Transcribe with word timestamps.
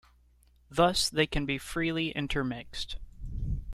Thus, 0.67 1.11
they 1.11 1.27
can 1.27 1.45
be 1.45 1.59
freely 1.59 2.09
intermixed. 2.09 2.95